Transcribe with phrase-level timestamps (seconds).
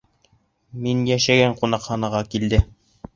[0.85, 2.61] Мин йәшәгән ҡунаҡханаға килде.